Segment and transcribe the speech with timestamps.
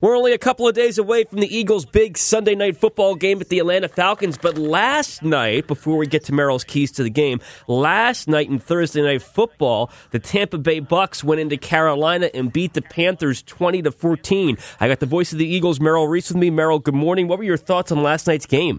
[0.00, 3.40] We're only a couple of days away from the Eagles' big Sunday night football game
[3.40, 4.38] at the Atlanta Falcons.
[4.38, 8.60] But last night, before we get to Merrill's keys to the game, last night in
[8.60, 13.82] Thursday night football, the Tampa Bay Bucks went into Carolina and beat the Panthers twenty
[13.82, 14.56] to fourteen.
[14.78, 16.50] I got the voice of the Eagles, Merrill Reese, with me.
[16.50, 17.26] Merrill, good morning.
[17.26, 18.78] What were your thoughts on last night's game?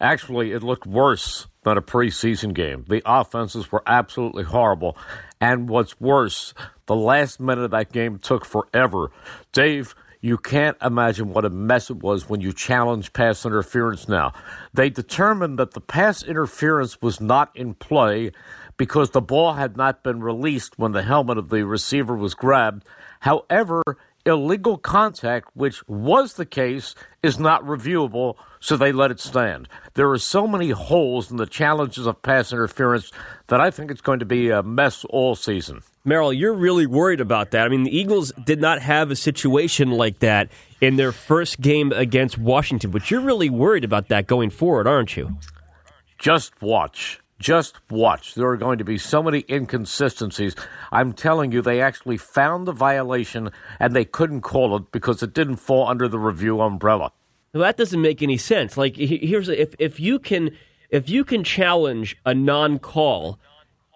[0.00, 2.86] Actually, it looked worse than a preseason game.
[2.88, 4.96] The offenses were absolutely horrible.
[5.38, 6.54] And what's worse,
[6.86, 9.10] the last minute of that game took forever.
[9.52, 14.32] Dave, you can't imagine what a mess it was when you challenge pass interference now.
[14.72, 18.32] They determined that the pass interference was not in play
[18.76, 22.84] because the ball had not been released when the helmet of the receiver was grabbed.
[23.20, 23.82] However,
[24.26, 29.68] illegal contact, which was the case, is not reviewable, so they let it stand.
[29.94, 33.10] There are so many holes in the challenges of pass interference
[33.46, 35.82] that I think it's going to be a mess all season.
[36.04, 37.66] Merrill, you're really worried about that.
[37.66, 41.92] I mean, the Eagles did not have a situation like that in their first game
[41.92, 45.36] against Washington, but you're really worried about that going forward, aren't you?
[46.18, 47.20] Just watch.
[47.38, 48.34] Just watch.
[48.34, 50.56] There are going to be so many inconsistencies.
[50.90, 55.34] I'm telling you, they actually found the violation and they couldn't call it because it
[55.34, 57.12] didn't fall under the review umbrella.
[57.52, 58.76] Well, that doesn't make any sense.
[58.76, 60.50] Like here's if if you can
[60.90, 63.38] if you can challenge a non-call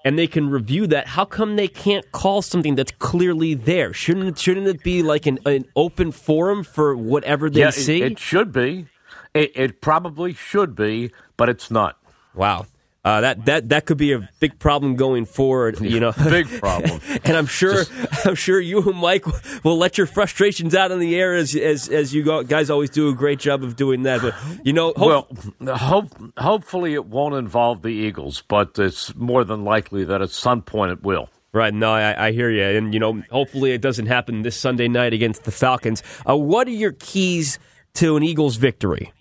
[0.04, 3.92] and they can review that, how come they can't call something that's clearly there?
[3.92, 8.02] Shouldn't shouldn't it be like an, an open forum for whatever they yeah, see?
[8.02, 8.86] It, it should be.
[9.32, 11.98] It, it probably should be, but it's not.
[12.34, 12.66] Wow.
[13.02, 15.80] Uh, that that that could be a big problem going forward.
[15.80, 17.00] You know, big problem.
[17.24, 19.24] and I'm sure Just, I'm sure you and Mike
[19.64, 22.90] will let your frustrations out in the air as as as you go, guys always
[22.90, 24.20] do a great job of doing that.
[24.20, 24.34] But
[24.66, 25.30] you know, hope,
[25.60, 30.30] well, hope hopefully it won't involve the Eagles, but it's more than likely that at
[30.30, 31.30] some point it will.
[31.52, 31.74] Right.
[31.74, 35.12] No, I, I, hear you, and you know, hopefully it doesn't happen this Sunday night
[35.12, 36.02] against the Falcons.
[36.28, 37.58] Uh, what are your keys
[37.94, 39.12] to an Eagles victory?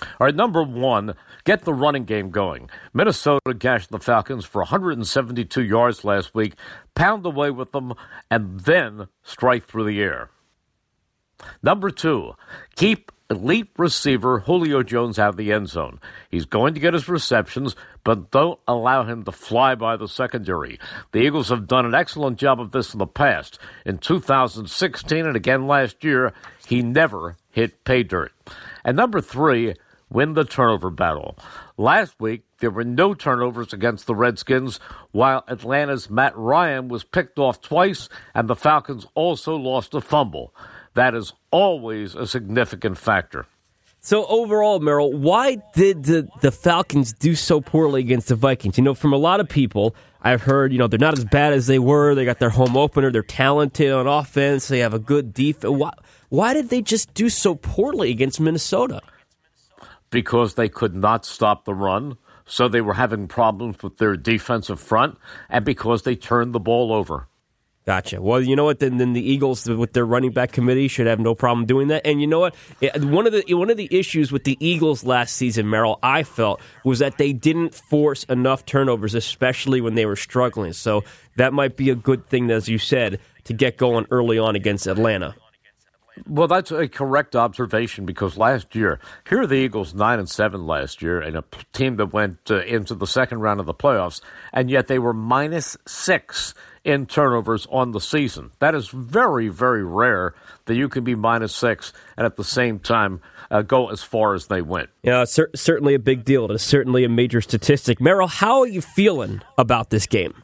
[0.00, 1.14] All right, number one,
[1.44, 2.70] get the running game going.
[2.94, 6.54] Minnesota gashed the Falcons for 172 yards last week,
[6.94, 7.94] pound away with them,
[8.30, 10.30] and then strike through the air.
[11.62, 12.34] Number two,
[12.76, 16.00] keep elite receiver Julio Jones out of the end zone.
[16.30, 20.78] He's going to get his receptions, but don't allow him to fly by the secondary.
[21.12, 23.58] The Eagles have done an excellent job of this in the past.
[23.84, 26.32] In 2016 and again last year,
[26.66, 28.32] he never hit pay dirt.
[28.84, 29.74] And number three,
[30.10, 31.36] win the turnover battle.
[31.76, 34.80] Last week, there were no turnovers against the Redskins,
[35.12, 40.54] while Atlanta's Matt Ryan was picked off twice, and the Falcons also lost a fumble.
[40.94, 43.46] That is always a significant factor.
[44.00, 48.78] So overall, Merrill, why did the, the Falcons do so poorly against the Vikings?
[48.78, 51.52] You know, from a lot of people, I've heard, you know, they're not as bad
[51.52, 52.14] as they were.
[52.14, 53.10] They got their home opener.
[53.10, 54.68] They're talented on offense.
[54.68, 55.72] They have a good defense.
[55.72, 55.92] Why,
[56.28, 59.02] why did they just do so poorly against Minnesota?
[60.10, 62.16] Because they could not stop the run.
[62.46, 65.18] So they were having problems with their defensive front,
[65.50, 67.28] and because they turned the ball over.
[67.88, 68.20] Gotcha.
[68.20, 68.80] Well, you know what?
[68.80, 72.06] Then, then the Eagles, with their running back committee, should have no problem doing that.
[72.06, 72.54] And you know what?
[72.96, 76.60] One of the one of the issues with the Eagles last season, Merrill, I felt
[76.84, 80.74] was that they didn't force enough turnovers, especially when they were struggling.
[80.74, 81.02] So
[81.36, 84.86] that might be a good thing, as you said, to get going early on against
[84.86, 85.34] Atlanta.
[86.26, 88.98] Well, that's a correct observation because last year,
[89.28, 92.62] here are the Eagles nine and seven last year, and a team that went uh,
[92.62, 94.20] into the second round of the playoffs,
[94.52, 98.50] and yet they were minus six in turnovers on the season.
[98.60, 100.34] That is very, very rare
[100.66, 103.20] that you can be minus six and at the same time
[103.50, 104.88] uh, go as far as they went.
[105.02, 106.46] Yeah, cer- certainly a big deal.
[106.46, 108.00] It is certainly a major statistic.
[108.00, 110.34] Merrill, how are you feeling about this game?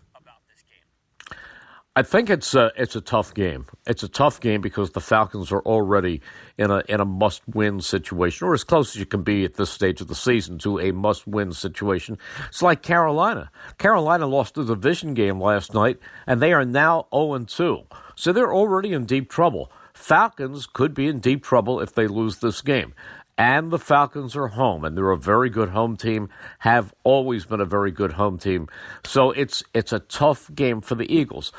[1.97, 3.67] I think it's a it's a tough game.
[3.87, 6.23] It's a tough game because the Falcons are already
[6.59, 9.55] in a in a must win situation, or as close as you can be at
[9.55, 12.19] this stage of the season to a must win situation.
[12.49, 13.49] It's like Carolina.
[13.79, 17.85] Carolina lost the division game last night, and they are now zero and two,
[18.17, 19.71] so they're already in deep trouble.
[19.93, 22.93] Falcons could be in deep trouble if they lose this game.
[23.39, 26.29] And the Falcons are home, and they're a very good home team.
[26.61, 28.69] Have always been a very good home team.
[29.05, 31.53] So it's it's a tough game for the Eagles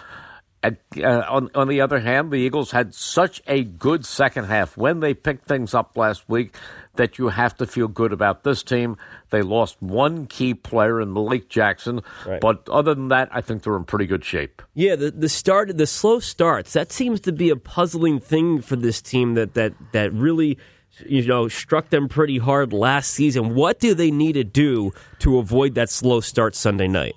[0.97, 4.99] uh, on, on the other hand, the Eagles had such a good second half when
[4.99, 6.55] they picked things up last week
[6.95, 8.97] that you have to feel good about this team.
[9.29, 12.39] They lost one key player in Malik Jackson, Right.
[12.39, 14.61] but other than that, I think they're in pretty good shape.
[14.73, 16.73] Yeah, the the start, the slow starts.
[16.73, 19.33] That seems to be a puzzling thing for this team.
[19.33, 20.57] That that that really,
[21.05, 23.55] you know, struck them pretty hard last season.
[23.55, 27.15] What do they need to do to avoid that slow start Sunday night?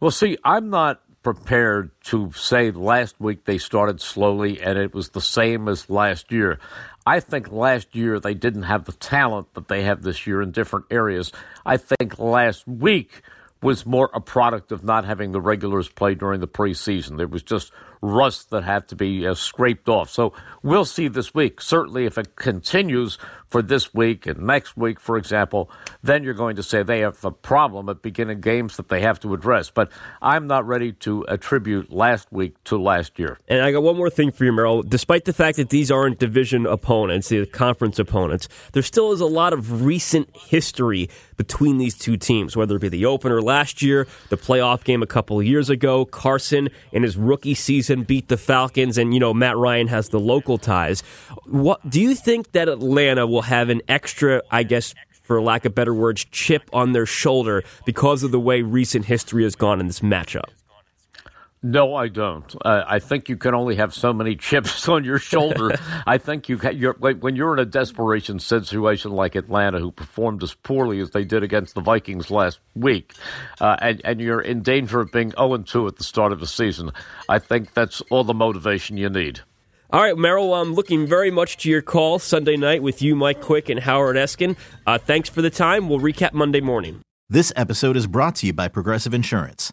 [0.00, 5.08] Well, see, I'm not prepared to say last week they started slowly and it was
[5.08, 6.60] the same as last year.
[7.06, 10.52] I think last year they didn't have the talent that they have this year in
[10.52, 11.32] different areas.
[11.66, 13.22] I think last week
[13.62, 17.16] was more a product of not having the regulars play during the preseason.
[17.16, 17.72] There was just
[18.04, 20.10] rust that had to be uh, scraped off.
[20.10, 21.60] So we'll see this week.
[21.60, 23.18] Certainly, if it continues
[23.48, 25.70] for this week and next week, for example,
[26.02, 29.20] then you're going to say they have a problem at beginning games that they have
[29.20, 29.70] to address.
[29.70, 29.90] But
[30.20, 33.38] I'm not ready to attribute last week to last year.
[33.48, 34.82] And I got one more thing for you, Merrill.
[34.82, 39.26] Despite the fact that these aren't division opponents, the conference opponents, there still is a
[39.26, 44.06] lot of recent history between these two teams, whether it be the opener last year,
[44.30, 48.98] the playoff game a couple years ago, Carson in his rookie season beat the Falcons,
[48.98, 51.02] and you know Matt Ryan has the local ties.
[51.46, 55.74] What do you think that Atlanta will have an extra, I guess, for lack of
[55.74, 59.86] better words, chip on their shoulder because of the way recent history has gone in
[59.86, 60.50] this matchup?
[61.66, 62.54] No, I don't.
[62.62, 65.70] Uh, I think you can only have so many chips on your shoulder.
[66.06, 70.52] I think you you're, when you're in a desperation situation like Atlanta, who performed as
[70.52, 73.14] poorly as they did against the Vikings last week,
[73.62, 76.46] uh, and, and you're in danger of being 0 2 at the start of the
[76.46, 76.90] season.
[77.30, 79.40] I think that's all the motivation you need.
[79.88, 83.40] All right, Merrill, I'm looking very much to your call Sunday night with you, Mike
[83.40, 84.56] Quick, and Howard Eskin.
[84.86, 85.88] Uh, thanks for the time.
[85.88, 87.00] We'll recap Monday morning.
[87.30, 89.72] This episode is brought to you by Progressive Insurance.